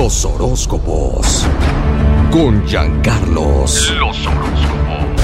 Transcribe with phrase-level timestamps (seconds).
[0.00, 1.44] Los horóscopos.
[2.30, 3.92] Con Giancarlos.
[3.98, 5.20] Los horóscopos.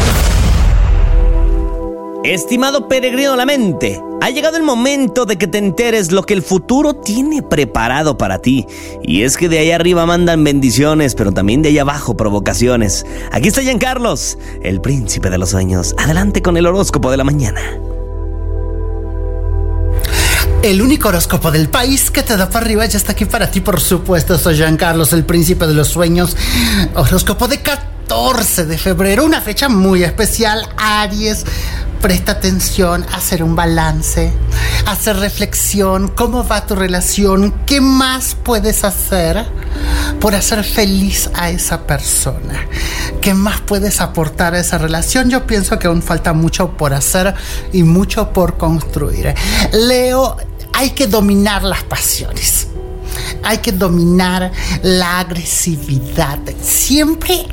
[2.25, 6.35] Estimado peregrino de la mente, ha llegado el momento de que te enteres lo que
[6.35, 8.67] el futuro tiene preparado para ti.
[9.01, 13.07] Y es que de ahí arriba mandan bendiciones, pero también de ahí abajo provocaciones.
[13.31, 15.95] Aquí está Giancarlos, el príncipe de los sueños.
[15.99, 17.61] Adelante con el horóscopo de la mañana.
[20.65, 23.61] El único horóscopo del país que te da para arriba ya está aquí para ti,
[23.61, 24.39] por supuesto.
[24.39, 26.39] Soy Giancarlos, el príncipe de los sueños.
[26.95, 30.67] Horóscopo de 14 de febrero, una fecha muy especial.
[30.79, 31.45] Aries,
[32.01, 34.33] presta atención hacer un balance,
[34.87, 36.09] hacer reflexión.
[36.09, 37.53] ¿Cómo va tu relación?
[37.67, 39.45] ¿Qué más puedes hacer
[40.19, 42.67] por hacer feliz a esa persona?
[43.21, 45.29] ¿Qué más puedes aportar a esa relación?
[45.29, 47.35] Yo pienso que aún falta mucho por hacer
[47.71, 49.35] y mucho por construir.
[49.73, 50.39] Leo
[50.75, 52.67] hay que dominar las pasiones.
[53.43, 54.51] Hay que dominar
[54.83, 56.41] la agresividad.
[56.61, 57.47] Siempre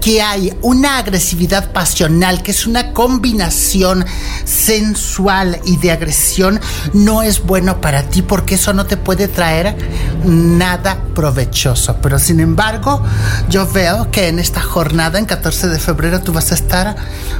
[0.00, 4.04] que hay una agresividad pasional, que es una combinación
[4.44, 6.60] sensual y de agresión,
[6.92, 9.76] no es bueno para ti porque eso no te puede traer
[10.24, 11.96] nada provechoso.
[12.00, 13.02] Pero sin embargo,
[13.48, 16.96] yo veo que en esta jornada, en 14 de febrero, tú vas a estar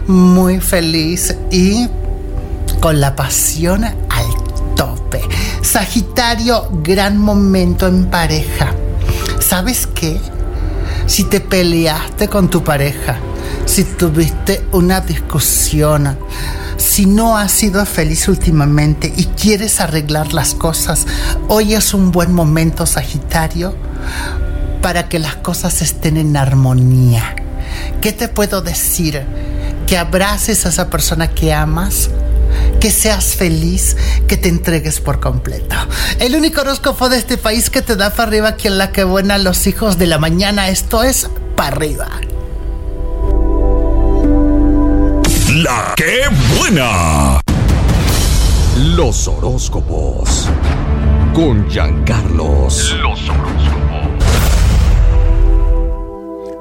[0.07, 1.89] muy feliz y
[2.81, 3.85] con la pasión
[5.63, 8.75] Sagitario, gran momento en pareja.
[9.41, 10.21] ¿Sabes qué?
[11.07, 13.17] Si te peleaste con tu pareja,
[13.65, 16.19] si tuviste una discusión,
[16.77, 21.07] si no has sido feliz últimamente y quieres arreglar las cosas,
[21.49, 23.75] hoy es un buen momento, Sagitario,
[24.83, 27.37] para que las cosas estén en armonía.
[28.01, 29.23] ¿Qué te puedo decir?
[29.87, 32.11] Que abraces a esa persona que amas,
[32.81, 35.77] que seas feliz, que te entregues por completo.
[36.19, 39.39] El único horóscopo de este país que te da para arriba, quien la que buena
[39.39, 42.09] los hijos de la mañana, esto es para arriba.
[45.55, 46.23] La que
[46.59, 47.41] buena.
[48.97, 50.49] Los horóscopos.
[51.35, 52.97] Con Giancarlos.
[53.01, 53.83] Los horóscopos.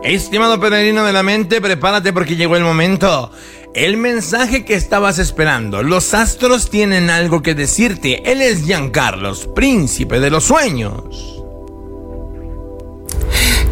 [0.03, 3.31] Estimado peregrino de la mente, prepárate porque llegó el momento
[3.73, 5.83] el mensaje que estabas esperando.
[5.83, 8.31] Los astros tienen algo que decirte.
[8.31, 11.37] Él es Giancarlos, príncipe de los sueños.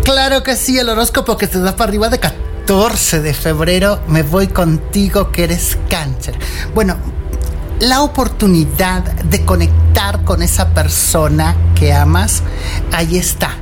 [0.04, 4.02] Claro que sí, el horóscopo que te da para arriba de 14 de febrero.
[4.08, 6.36] Me voy contigo que eres cáncer.
[6.74, 6.98] Bueno,
[7.80, 12.44] la oportunidad de conectar con esa persona que amas,
[12.92, 13.58] ahí está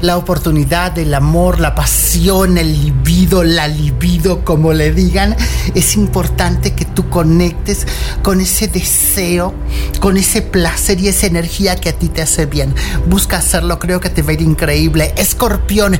[0.00, 5.36] la oportunidad, el amor, la pasión, el libido, la libido, como le digan,
[5.74, 7.86] es importante que tú conectes
[8.22, 9.54] con ese deseo,
[10.00, 12.74] con ese placer y esa energía que a ti te hace bien.
[13.06, 15.14] Busca hacerlo, creo que te va a ir increíble.
[15.16, 15.98] Escorpión,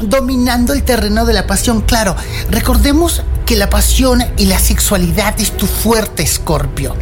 [0.00, 1.82] dominando el terreno de la pasión.
[1.82, 2.16] Claro,
[2.50, 6.94] recordemos que la pasión y la sexualidad es tu fuerte, Escorpio.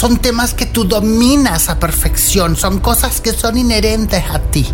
[0.00, 4.66] Son temas que tú dominas a perfección, son cosas que son inherentes a ti.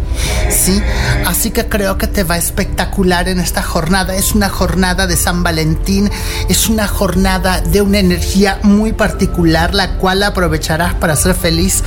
[0.49, 0.81] ¿sí?
[1.27, 4.15] Así que creo que te va espectacular en esta jornada.
[4.15, 6.13] Es una jornada de San Valentín,
[6.49, 11.83] es una jornada de una energía muy particular, la cual aprovecharás para ser feliz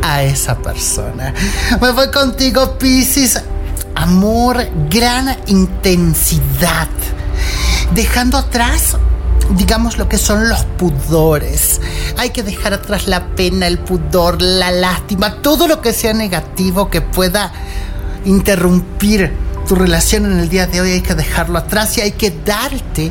[0.00, 1.34] a esa persona.
[1.78, 3.38] Me voy contigo, Pisces.
[3.94, 6.88] Amor, gran intensidad
[7.92, 8.96] dejando atrás
[9.56, 11.80] digamos lo que son los pudores.
[12.16, 16.90] Hay que dejar atrás la pena, el pudor, la lástima, todo lo que sea negativo
[16.90, 17.52] que pueda
[18.24, 19.32] interrumpir
[19.72, 23.10] tu relación en el día de hoy hay que dejarlo atrás y hay que darte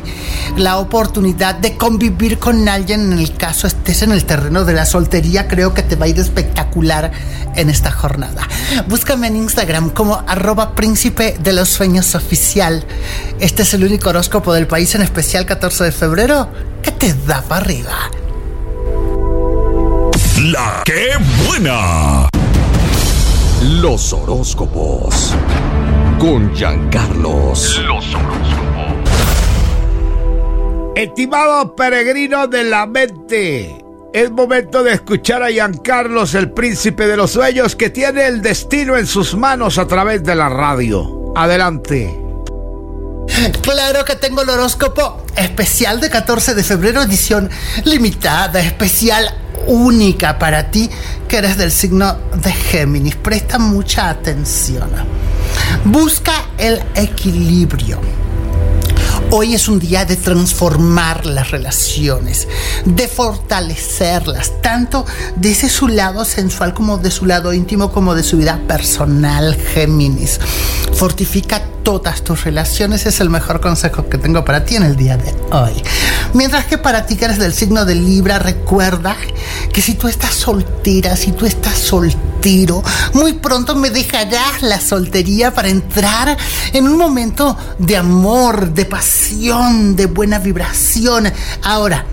[0.56, 4.86] la oportunidad de convivir con alguien en el caso estés en el terreno de la
[4.86, 5.48] soltería.
[5.48, 7.10] Creo que te va a ir espectacular
[7.56, 8.46] en esta jornada.
[8.86, 12.86] Búscame en Instagram como arroba príncipe de los sueños oficial.
[13.40, 16.48] Este es el único horóscopo del país, en especial 14 de febrero,
[16.80, 18.08] que te da para arriba.
[20.38, 20.84] La
[21.44, 22.28] buena.
[23.62, 25.34] Los horóscopos
[26.22, 27.82] con Giancarlos.
[27.84, 28.92] Los horóscopos.
[30.94, 37.32] Estimados peregrinos de la mente, es momento de escuchar a Giancarlos, el príncipe de los
[37.32, 41.32] sueños, que tiene el destino en sus manos a través de la radio.
[41.34, 42.16] Adelante.
[43.60, 47.50] Claro que tengo el horóscopo especial de 14 de febrero, edición
[47.82, 49.26] limitada, especial
[49.66, 50.88] única para ti,
[51.26, 53.16] que eres del signo de Géminis.
[53.16, 54.88] Presta mucha atención.
[55.92, 58.00] Busca el equilibrio.
[59.30, 62.48] Hoy es un día de transformar las relaciones,
[62.86, 65.04] de fortalecerlas, tanto
[65.36, 70.40] desde su lado sensual como de su lado íntimo, como de su vida personal, Géminis.
[70.94, 75.16] Fortifica todas tus relaciones es el mejor consejo que tengo para ti en el día
[75.16, 75.82] de hoy.
[76.34, 79.16] Mientras que para ti que eres del signo de Libra, recuerda
[79.72, 82.82] que si tú estás soltera, si tú estás soltero,
[83.12, 86.36] muy pronto me dejarás la soltería para entrar
[86.72, 91.30] en un momento de amor, de pasión, de buena vibración.
[91.62, 92.06] Ahora,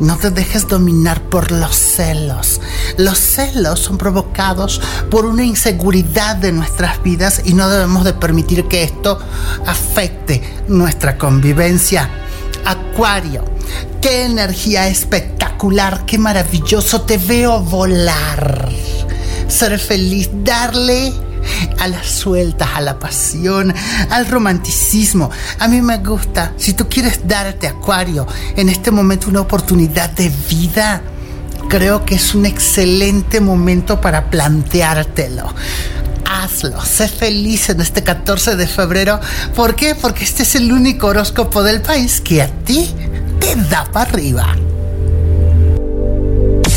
[0.00, 2.60] no te dejes dominar por los celos.
[2.98, 8.66] Los celos son provocados por una inseguridad de nuestras vidas y no debemos de permitir
[8.66, 9.18] que esto
[9.66, 12.10] afecte nuestra convivencia.
[12.64, 13.44] Acuario,
[14.00, 18.68] qué energía espectacular, qué maravilloso, te veo volar.
[19.48, 21.12] Ser feliz, darle
[21.78, 23.74] a las sueltas, a la pasión,
[24.10, 25.30] al romanticismo.
[25.58, 28.26] A mí me gusta, si tú quieres darte, Acuario,
[28.56, 31.02] en este momento una oportunidad de vida,
[31.68, 35.52] creo que es un excelente momento para planteártelo.
[36.24, 39.20] Hazlo, sé feliz en este 14 de febrero.
[39.54, 39.94] ¿Por qué?
[39.94, 42.92] Porque este es el único horóscopo del país que a ti
[43.38, 44.56] te da para arriba.